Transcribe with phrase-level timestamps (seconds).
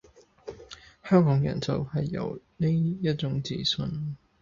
[1.03, 4.17] 香港人就係有呢一種自信